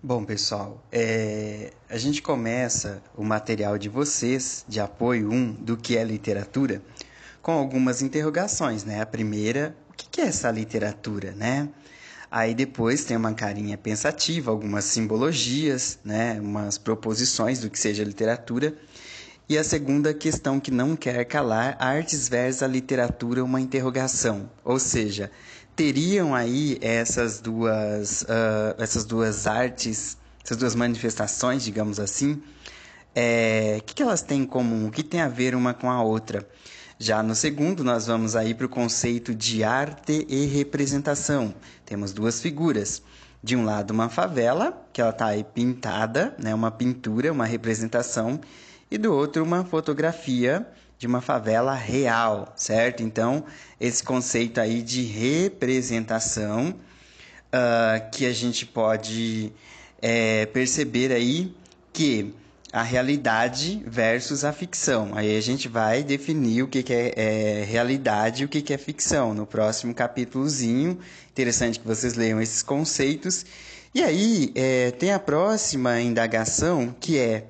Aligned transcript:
Bom, 0.00 0.24
pessoal, 0.24 0.80
é, 0.92 1.72
a 1.90 1.98
gente 1.98 2.22
começa 2.22 3.02
o 3.16 3.24
material 3.24 3.76
de 3.76 3.88
vocês, 3.88 4.64
de 4.68 4.78
apoio 4.78 5.28
1, 5.28 5.54
do 5.54 5.76
que 5.76 5.96
é 5.96 6.04
literatura, 6.04 6.80
com 7.42 7.50
algumas 7.50 8.00
interrogações, 8.00 8.84
né? 8.84 9.00
A 9.00 9.06
primeira, 9.06 9.74
o 9.90 9.92
que 9.94 10.20
é 10.20 10.26
essa 10.26 10.52
literatura, 10.52 11.32
né? 11.32 11.68
Aí 12.30 12.54
depois 12.54 13.04
tem 13.04 13.16
uma 13.16 13.34
carinha 13.34 13.76
pensativa, 13.76 14.52
algumas 14.52 14.84
simbologias, 14.84 15.98
né? 16.04 16.38
Umas 16.40 16.78
proposições 16.78 17.58
do 17.58 17.68
que 17.68 17.76
seja 17.76 18.04
literatura. 18.04 18.78
E 19.48 19.58
a 19.58 19.64
segunda 19.64 20.14
questão 20.14 20.60
que 20.60 20.70
não 20.70 20.94
quer 20.94 21.24
calar, 21.24 21.76
artes 21.80 22.28
versus 22.28 22.62
a 22.62 22.68
literatura, 22.68 23.42
uma 23.42 23.60
interrogação. 23.60 24.48
Ou 24.62 24.78
seja, 24.78 25.28
teriam 25.78 26.34
aí 26.34 26.76
essas 26.80 27.38
duas, 27.38 28.22
uh, 28.22 28.74
essas 28.78 29.04
duas 29.04 29.46
artes, 29.46 30.18
essas 30.44 30.56
duas 30.56 30.74
manifestações, 30.74 31.62
digamos 31.62 32.00
assim, 32.00 32.42
é, 33.14 33.76
o 33.78 33.84
que, 33.84 33.94
que 33.94 34.02
elas 34.02 34.20
têm 34.20 34.40
em 34.40 34.44
comum? 34.44 34.88
O 34.88 34.90
que 34.90 35.04
tem 35.04 35.20
a 35.20 35.28
ver 35.28 35.54
uma 35.54 35.72
com 35.72 35.88
a 35.88 36.02
outra? 36.02 36.44
Já 36.98 37.22
no 37.22 37.32
segundo, 37.32 37.84
nós 37.84 38.08
vamos 38.08 38.34
aí 38.34 38.54
para 38.54 38.66
o 38.66 38.68
conceito 38.68 39.32
de 39.32 39.62
arte 39.62 40.26
e 40.28 40.46
representação. 40.46 41.54
Temos 41.86 42.12
duas 42.12 42.40
figuras. 42.40 43.00
De 43.40 43.54
um 43.54 43.64
lado, 43.64 43.92
uma 43.92 44.08
favela, 44.08 44.84
que 44.92 45.00
ela 45.00 45.10
está 45.10 45.26
aí 45.26 45.44
pintada, 45.44 46.34
né, 46.42 46.52
uma 46.52 46.72
pintura, 46.72 47.30
uma 47.30 47.46
representação, 47.46 48.40
e 48.90 48.98
do 48.98 49.14
outro, 49.14 49.44
uma 49.44 49.64
fotografia 49.64 50.66
de 50.98 51.06
uma 51.06 51.20
favela 51.20 51.74
real, 51.74 52.52
certo? 52.56 53.02
Então, 53.02 53.44
esse 53.80 54.02
conceito 54.02 54.60
aí 54.60 54.82
de 54.82 55.02
representação 55.04 56.70
uh, 56.70 58.10
que 58.10 58.26
a 58.26 58.32
gente 58.32 58.66
pode 58.66 59.52
é, 60.02 60.46
perceber 60.46 61.12
aí 61.12 61.54
que 61.92 62.34
a 62.72 62.82
realidade 62.82 63.82
versus 63.86 64.44
a 64.44 64.52
ficção. 64.52 65.12
Aí 65.14 65.36
a 65.36 65.40
gente 65.40 65.68
vai 65.68 66.02
definir 66.02 66.62
o 66.62 66.68
que, 66.68 66.82
que 66.82 66.92
é, 66.92 67.14
é, 67.16 67.64
realidade 67.64 68.42
e 68.42 68.44
o 68.44 68.48
que, 68.48 68.60
que 68.60 68.74
é 68.74 68.78
ficção 68.78 69.32
no 69.32 69.46
próximo 69.46 69.94
capítulozinho. 69.94 70.98
Interessante 71.30 71.80
que 71.80 71.86
vocês 71.86 72.14
leiam 72.14 72.40
esses 72.40 72.62
conceitos. 72.62 73.46
E 73.94 74.02
aí 74.02 74.52
é, 74.54 74.90
tem 74.90 75.12
a 75.12 75.18
próxima 75.18 76.00
indagação 76.00 76.94
que 77.00 77.16
é 77.18 77.44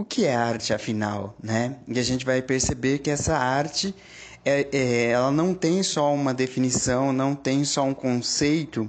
o 0.00 0.04
que 0.04 0.24
é 0.24 0.34
arte 0.34 0.72
afinal, 0.72 1.36
né? 1.42 1.76
E 1.86 1.98
a 1.98 2.02
gente 2.02 2.24
vai 2.24 2.40
perceber 2.40 3.00
que 3.00 3.10
essa 3.10 3.36
arte 3.36 3.94
é, 4.42 4.66
é, 4.72 5.10
ela 5.10 5.30
não 5.30 5.52
tem 5.52 5.82
só 5.82 6.14
uma 6.14 6.32
definição, 6.32 7.12
não 7.12 7.34
tem 7.34 7.66
só 7.66 7.84
um 7.84 7.92
conceito, 7.92 8.88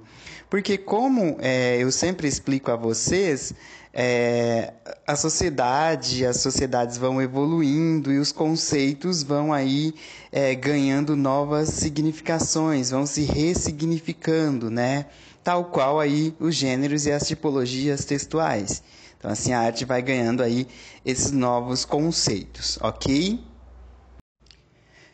porque 0.49 0.77
como 0.77 1.35
é, 1.41 1.77
eu 1.77 1.91
sempre 1.91 2.29
explico 2.29 2.71
a 2.71 2.77
vocês, 2.77 3.53
é, 3.93 4.71
a 5.05 5.17
sociedade, 5.17 6.25
as 6.25 6.37
sociedades 6.37 6.97
vão 6.97 7.21
evoluindo 7.21 8.09
e 8.09 8.17
os 8.17 8.31
conceitos 8.31 9.21
vão 9.21 9.51
aí 9.51 9.93
é, 10.31 10.55
ganhando 10.55 11.17
novas 11.17 11.67
significações, 11.71 12.89
vão 12.89 13.05
se 13.05 13.23
ressignificando, 13.23 14.71
né? 14.71 15.07
Tal 15.43 15.65
qual 15.65 15.99
aí 15.99 16.33
os 16.39 16.55
gêneros 16.55 17.05
e 17.05 17.11
as 17.11 17.27
tipologias 17.27 18.05
textuais. 18.05 18.81
Então, 19.21 19.29
assim, 19.29 19.53
a 19.53 19.59
arte 19.59 19.85
vai 19.85 20.01
ganhando 20.01 20.41
aí 20.41 20.67
esses 21.05 21.31
novos 21.31 21.85
conceitos, 21.85 22.79
ok? 22.81 23.39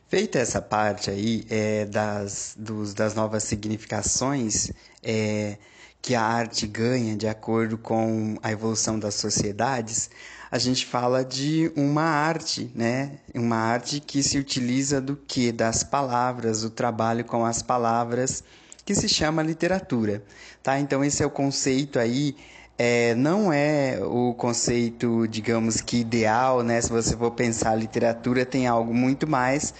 Feita 0.07 0.39
essa 0.39 0.61
parte 0.61 1.09
aí 1.09 1.45
é, 1.49 1.83
das, 1.83 2.55
dos, 2.57 2.93
das 2.93 3.13
novas 3.13 3.43
significações 3.43 4.71
é, 5.03 5.57
que 6.01 6.15
a 6.15 6.21
arte 6.21 6.65
ganha 6.65 7.17
de 7.17 7.27
acordo 7.27 7.77
com 7.77 8.37
a 8.41 8.49
evolução 8.49 8.97
das 8.97 9.15
sociedades, 9.15 10.09
a 10.49 10.57
gente 10.57 10.85
fala 10.85 11.25
de 11.25 11.69
uma 11.75 12.03
arte, 12.03 12.71
né? 12.73 13.19
Uma 13.35 13.57
arte 13.57 13.99
que 13.99 14.23
se 14.23 14.37
utiliza 14.37 15.01
do 15.01 15.17
que? 15.17 15.51
Das 15.51 15.83
palavras, 15.83 16.63
o 16.63 16.69
trabalho 16.69 17.25
com 17.25 17.45
as 17.45 17.61
palavras, 17.61 18.41
que 18.85 18.95
se 18.95 19.09
chama 19.09 19.43
literatura, 19.43 20.23
tá? 20.63 20.79
Então 20.79 21.03
esse 21.03 21.21
é 21.21 21.25
o 21.25 21.29
conceito 21.29 21.99
aí 21.99 22.37
é, 22.77 23.15
não 23.15 23.51
é 23.51 23.99
o 24.03 24.33
conceito, 24.35 25.27
digamos 25.27 25.81
que 25.81 25.97
ideal, 25.97 26.61
né? 26.61 26.79
Se 26.79 26.89
você 26.89 27.17
for 27.17 27.31
pensar 27.31 27.75
literatura, 27.75 28.45
tem 28.45 28.67
algo 28.67 28.93
muito 28.93 29.27
mais. 29.27 29.73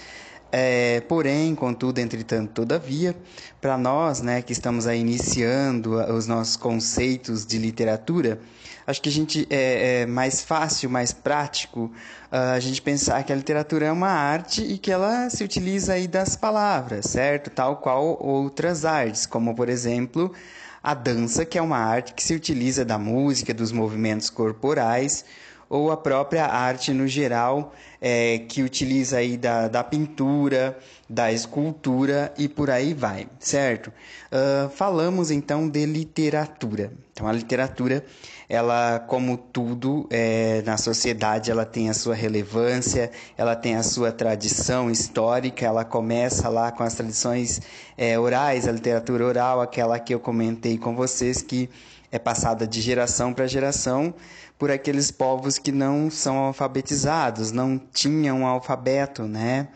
É, 0.51 1.01
porém, 1.01 1.53
contudo, 1.53 1.99
entretanto, 1.99 2.51
todavia, 2.53 3.15
para 3.59 3.77
nós, 3.77 4.21
né, 4.21 4.41
que 4.41 4.53
estamos 4.53 4.87
aí 4.87 4.99
iniciando 4.99 5.95
os 6.13 6.25
nossos 6.25 6.55
conceitos 6.55 7.45
de 7.45 7.57
literatura, 7.57 8.39
acho 8.87 9.01
que 9.01 9.09
a 9.09 9.11
gente 9.11 9.45
é, 9.49 10.01
é 10.01 10.05
mais 10.05 10.41
fácil, 10.41 10.89
mais 10.89 11.11
prático 11.11 11.91
uh, 12.31 12.55
a 12.55 12.59
gente 12.61 12.81
pensar 12.81 13.21
que 13.23 13.33
a 13.33 13.35
literatura 13.35 13.87
é 13.87 13.91
uma 13.91 14.09
arte 14.09 14.61
e 14.63 14.77
que 14.77 14.89
ela 14.89 15.29
se 15.29 15.43
utiliza 15.43 15.93
aí 15.93 16.07
das 16.07 16.37
palavras, 16.37 17.07
certo? 17.07 17.49
Tal 17.49 17.75
qual 17.77 18.17
outras 18.21 18.85
artes, 18.85 19.25
como 19.25 19.53
por 19.53 19.67
exemplo 19.67 20.33
a 20.81 20.93
dança, 20.93 21.45
que 21.45 21.57
é 21.57 21.61
uma 21.61 21.77
arte 21.77 22.13
que 22.13 22.23
se 22.23 22.33
utiliza 22.33 22.85
da 22.85 22.97
música, 22.97 23.53
dos 23.53 23.71
movimentos 23.71 24.29
corporais, 24.29 25.25
ou 25.69 25.91
a 25.91 25.97
própria 25.97 26.45
arte 26.45 26.93
no 26.93 27.07
geral, 27.07 27.73
é, 28.01 28.39
que 28.47 28.61
utiliza 28.61 29.17
aí 29.17 29.37
da, 29.37 29.67
da 29.67 29.83
pintura, 29.83 30.77
da 31.09 31.31
escultura 31.31 32.33
e 32.37 32.47
por 32.47 32.69
aí 32.69 32.93
vai, 32.93 33.27
certo? 33.39 33.87
Uh, 33.87 34.69
falamos 34.69 35.31
então 35.31 35.67
de 35.67 35.85
literatura. 35.85 36.91
Então 37.11 37.27
a 37.27 37.31
literatura, 37.31 38.05
ela 38.47 38.99
como 38.99 39.37
tudo 39.37 40.07
é, 40.11 40.61
na 40.63 40.77
sociedade, 40.77 41.49
ela 41.49 41.65
tem 41.65 41.89
a 41.89 41.93
sua 41.93 42.13
relevância, 42.13 43.09
ela 43.37 43.55
tem 43.55 43.75
a 43.75 43.83
sua 43.83 44.11
tradição 44.11 44.91
histórica, 44.91 45.65
ela 45.65 45.83
começa 45.83 46.47
lá 46.49 46.71
com 46.71 46.83
as 46.83 46.93
tradições 46.93 47.61
é, 47.97 48.19
orais, 48.19 48.67
a 48.67 48.71
literatura 48.71 49.25
oral, 49.25 49.61
aquela 49.61 49.97
que 49.97 50.13
eu 50.13 50.19
comentei 50.19 50.77
com 50.77 50.95
vocês 50.95 51.41
que 51.41 51.69
é 52.11 52.17
passada 52.17 52.65
de 52.65 52.81
geração 52.81 53.33
para 53.33 53.47
geração 53.47 54.13
por 54.57 54.71
aqueles 54.71 55.11
povos 55.11 55.57
que 55.57 55.71
não 55.71 56.09
são 56.09 56.37
alfabetizados, 56.37 57.51
não 57.51 57.79
tinham 57.93 58.45
alfabeto, 58.45 59.23
né? 59.23 59.67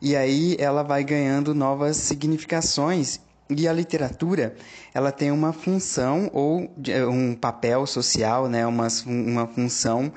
E 0.00 0.16
aí 0.16 0.56
ela 0.58 0.82
vai 0.82 1.04
ganhando 1.04 1.54
novas 1.54 1.96
significações 1.96 3.20
e 3.48 3.68
a 3.68 3.72
literatura 3.72 4.54
ela 4.92 5.12
tem 5.12 5.30
uma 5.30 5.52
função 5.52 6.30
ou 6.32 6.70
um 7.10 7.34
papel 7.34 7.86
social, 7.86 8.48
né? 8.48 8.66
Uma, 8.66 8.88
uma 9.06 9.46
função 9.46 10.12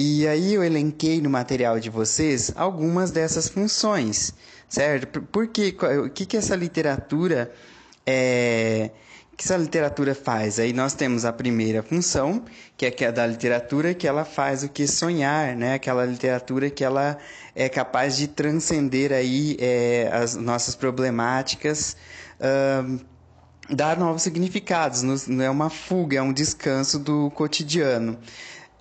e 0.00 0.28
aí 0.28 0.54
eu 0.54 0.62
elenquei 0.62 1.20
no 1.20 1.28
material 1.28 1.80
de 1.80 1.90
vocês 1.90 2.52
algumas 2.54 3.10
dessas 3.10 3.48
funções, 3.48 4.32
certo? 4.68 5.20
Por 5.22 5.48
quê? 5.48 5.76
O 6.04 6.08
que, 6.08 6.24
que 6.24 6.36
essa 6.36 6.54
literatura 6.54 7.52
é 8.06 8.90
que 9.38 9.44
essa 9.44 9.56
literatura 9.56 10.16
faz? 10.16 10.58
Aí 10.58 10.72
nós 10.72 10.94
temos 10.94 11.24
a 11.24 11.32
primeira 11.32 11.80
função, 11.80 12.44
que 12.76 12.84
é, 12.84 12.90
que 12.90 13.04
é 13.04 13.12
da 13.12 13.24
literatura, 13.24 13.94
que 13.94 14.04
ela 14.04 14.24
faz 14.24 14.64
o 14.64 14.68
que 14.68 14.84
sonhar, 14.88 15.54
né? 15.54 15.74
Aquela 15.74 16.04
literatura 16.04 16.68
que 16.68 16.82
ela 16.82 17.16
é 17.54 17.68
capaz 17.68 18.16
de 18.16 18.26
transcender 18.26 19.12
aí 19.12 19.56
é, 19.60 20.10
as 20.12 20.34
nossas 20.34 20.74
problemáticas, 20.74 21.96
uh, 22.40 23.00
dar 23.70 23.96
novos 23.96 24.22
significados. 24.22 25.02
Não 25.28 25.44
é 25.44 25.48
uma 25.48 25.70
fuga, 25.70 26.18
é 26.18 26.22
um 26.22 26.32
descanso 26.32 26.98
do 26.98 27.30
cotidiano. 27.30 28.18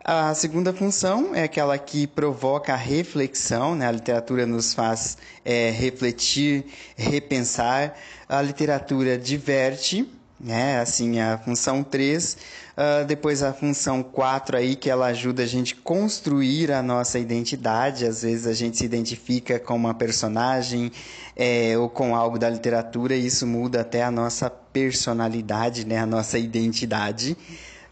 A 0.04 0.34
segunda 0.34 0.74
função 0.74 1.36
é 1.36 1.44
aquela 1.44 1.78
que 1.78 2.08
provoca 2.08 2.74
a 2.74 2.78
reflexão, 2.78 3.76
né? 3.76 3.86
a 3.86 3.92
literatura 3.92 4.48
nos 4.48 4.74
faz 4.74 5.20
é, 5.46 5.70
refletir, 5.70 6.66
repensar, 6.96 7.94
a 8.28 8.42
literatura 8.42 9.20
diverte, 9.20 10.17
né? 10.40 10.80
Assim, 10.80 11.20
a 11.20 11.38
função 11.38 11.84
3, 11.84 12.34
uh, 12.34 12.38
ah, 12.78 13.04
depois 13.04 13.42
a 13.42 13.52
função 13.54 14.04
4 14.04 14.58
aí, 14.58 14.76
que 14.76 14.90
ela 14.90 15.08
ajuda 15.08 15.44
a 15.44 15.48
gente 15.48 15.76
construir 15.76 16.72
a 16.72 16.82
nossa 16.84 17.18
identidade. 17.18 18.06
Às 18.06 18.22
vezes 18.22 18.46
a 18.48 18.54
gente 18.54 18.78
se 18.78 18.86
identifica 18.86 19.60
com 19.60 19.76
uma 19.76 19.94
personagem 19.94 20.92
é, 21.36 21.78
ou 21.78 21.90
com 21.90 22.16
algo 22.16 22.38
da 22.38 22.50
literatura 22.50 23.16
e 23.16 23.26
isso 23.26 23.46
muda 23.48 23.82
até 23.82 24.04
a 24.04 24.12
nossa 24.12 24.50
personalidade, 24.50 25.86
né? 25.86 25.98
A 26.00 26.06
nossa 26.06 26.38
identidade. 26.38 27.36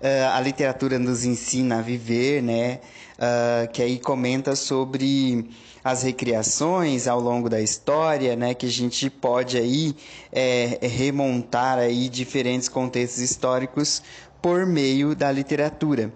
Uh, 0.01 0.29
a 0.33 0.39
literatura 0.41 0.99
nos 0.99 1.25
ensina 1.25 1.79
a 1.79 1.81
viver, 1.81 2.43
né? 2.43 2.79
uh, 3.15 3.71
que 3.71 3.81
aí 3.81 3.99
comenta 3.99 4.55
sobre 4.55 5.49
as 5.83 6.03
recriações 6.03 7.07
ao 7.07 7.19
longo 7.19 7.49
da 7.49 7.61
história, 7.61 8.35
né, 8.35 8.53
que 8.53 8.65
a 8.65 8.71
gente 8.71 9.09
pode 9.09 9.57
aí 9.57 9.95
é, 10.31 10.79
remontar 10.81 11.77
aí 11.77 12.09
diferentes 12.09 12.67
contextos 12.67 13.21
históricos 13.21 14.01
por 14.41 14.65
meio 14.65 15.15
da 15.15 15.31
literatura. 15.31 16.11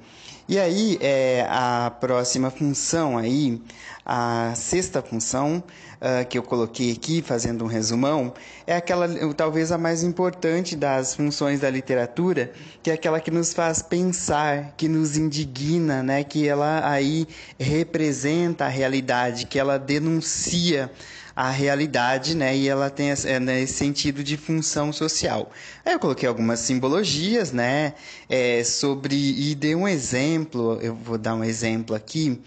E 0.50 0.58
aí, 0.58 0.98
é, 1.00 1.46
a 1.48 1.92
próxima 2.02 2.50
função 2.50 3.20
aí, 3.20 3.62
a 4.04 4.52
sexta 4.56 5.00
função 5.00 5.64
uh, 6.02 6.28
que 6.28 6.40
eu 6.40 6.42
coloquei 6.42 6.92
aqui, 6.92 7.22
fazendo 7.22 7.64
um 7.64 7.68
resumão, 7.68 8.34
é 8.66 8.76
aquela, 8.76 9.08
talvez 9.36 9.72
a 9.72 9.78
mais 9.78 10.02
importante 10.02 10.76
das 10.76 11.14
funções 11.14 11.60
da 11.60 11.70
literatura, 11.70 12.52
que 12.82 12.90
é 12.90 12.96
aquela 12.96 13.20
que 13.20 13.30
nos 13.30 13.54
faz 13.54 13.84
pensar, 13.84 14.74
que 14.76 14.88
nos 14.88 15.18
indigna, 15.18 16.02
né? 16.02 16.24
que 16.24 16.48
ela 16.48 16.82
aí 16.84 17.28
representa 17.60 18.66
a 18.66 18.70
realidade, 18.70 19.46
que 19.46 19.60
ela 19.60 19.78
denuncia 19.78 20.90
a 21.40 21.52
realidade, 21.52 22.36
né? 22.36 22.54
E 22.58 22.68
ela 22.68 22.90
tem 22.90 23.12
esse, 23.12 23.26
é, 23.26 23.40
né, 23.40 23.62
esse 23.62 23.76
sentido 23.76 24.22
de 24.22 24.36
função 24.36 24.92
social. 24.92 25.50
Aí 25.86 25.94
eu 25.94 26.00
coloquei 26.00 26.28
algumas 26.28 26.60
simbologias, 26.60 27.54
né? 27.54 27.94
É, 28.28 28.62
sobre 28.66 29.16
e 29.16 29.56
dei 29.56 29.74
um 29.74 29.88
exemplo. 29.88 30.78
Eu 30.82 30.94
vou 30.94 31.18
dar 31.18 31.36
um 31.36 31.44
exemplo 31.44 31.96
aqui. 31.96 32.42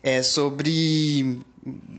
É 0.00 0.22
sobre 0.22 1.40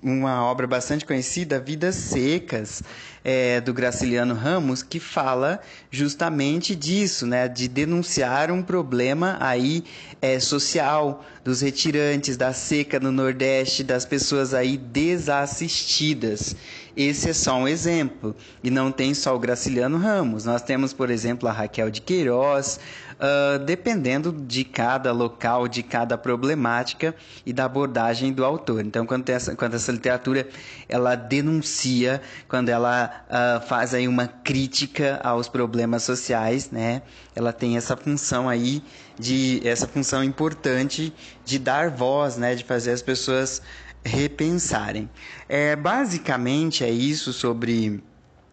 uma 0.02 0.46
obra 0.46 0.66
bastante 0.66 1.06
conhecida, 1.06 1.60
Vidas 1.60 1.96
Secas, 1.96 2.82
é, 3.24 3.60
do 3.60 3.74
Graciliano 3.74 4.34
Ramos, 4.34 4.82
que 4.82 5.00
fala 5.00 5.60
justamente 5.92 6.74
disso, 6.76 7.26
né, 7.26 7.48
de 7.48 7.68
denunciar 7.68 8.50
um 8.50 8.64
problema 8.64 9.38
aí 9.42 9.84
é, 10.22 10.40
social 10.40 11.26
dos 11.44 11.62
retirantes, 11.62 12.38
da 12.38 12.54
seca 12.54 13.00
no 13.00 13.12
Nordeste, 13.12 13.84
das 13.84 14.06
pessoas 14.06 14.54
aí 14.54 14.78
desassistidas. 14.78 16.56
Esse 16.98 17.30
é 17.30 17.34
só 17.34 17.56
um 17.56 17.68
exemplo. 17.68 18.36
E 18.64 18.72
não 18.72 18.92
tem 18.92 19.14
só 19.14 19.36
o 19.36 19.40
Graciliano 19.40 20.00
Ramos. 20.00 20.46
Nós 20.46 20.64
temos, 20.64 20.94
por 20.94 21.12
exemplo, 21.12 21.48
a 21.48 21.52
Raquel 21.52 21.92
de 21.92 22.02
Queiroz, 22.02 22.80
uh, 23.18 23.60
dependendo 23.64 24.32
de 24.32 24.64
cada 24.64 25.12
local, 25.12 25.68
de 25.68 25.84
cada 25.84 26.18
problemática 26.18 27.14
e 27.46 27.54
da 27.54 27.66
abordagem 27.66 28.34
do 28.34 28.44
autor. 28.44 28.84
Então, 28.84 29.06
quando, 29.06 29.30
essa, 29.30 29.56
quando 29.56 29.76
essa 29.76 29.92
literatura 29.92 30.48
ela 30.90 31.14
denuncia, 31.14 32.20
quando 32.48 32.70
ela 32.70 33.26
uh, 33.30 33.68
faz 33.68 33.94
aí 33.94 34.08
uma 34.08 34.28
crítica 34.28 35.20
aos 35.24 35.48
problemas 35.48 36.02
sociais, 36.02 36.72
né, 36.72 37.04
ela 37.36 37.54
tem 37.54 37.78
essa 37.78 37.96
função 37.96 38.50
aí 38.50 38.82
de 39.20 39.62
essa 39.64 39.88
função 39.88 40.24
importante 40.24 41.14
de 41.46 41.60
dar 41.60 41.92
voz, 41.92 42.38
né, 42.38 42.56
de 42.56 42.64
fazer 42.64 42.92
as 42.92 43.04
pessoas 43.04 43.62
repensarem. 44.08 45.10
É, 45.48 45.76
basicamente 45.76 46.84
é 46.84 46.90
isso 46.90 47.32
sobre 47.32 48.04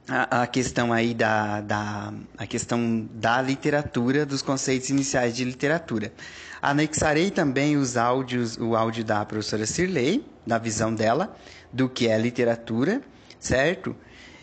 a, 0.09 0.43
a, 0.43 0.47
questão 0.47 0.93
aí 0.93 1.15
da, 1.15 1.61
da, 1.61 2.13
a 2.37 2.47
questão 2.47 3.09
da 3.15 3.41
literatura, 3.41 4.27
dos 4.27 4.43
conceitos 4.43 4.91
iniciais 4.91 5.35
de 5.35 5.45
literatura. 5.45 6.13
Anexarei 6.61 7.31
também 7.31 7.77
os 7.77 7.97
áudios, 7.97 8.57
o 8.59 8.77
áudio 8.77 9.05
da 9.05 9.25
professora 9.25 9.67
Cirlei, 9.67 10.25
da 10.47 10.59
visão 10.59 10.95
dela, 10.95 11.37
do 11.73 11.89
que 11.89 12.09
é 12.09 12.19
literatura, 12.19 13.01
certo? 13.39 13.97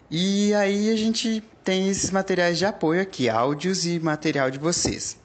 E 0.10 0.54
aí 0.56 0.92
a 0.92 0.96
gente 0.96 1.44
tem 1.64 1.90
esses 1.90 2.12
materiais 2.12 2.58
de 2.58 2.66
apoio 2.66 3.02
aqui, 3.02 3.30
áudios 3.30 3.86
e 3.86 4.00
material 4.00 4.50
de 4.50 4.60
vocês. 4.60 5.21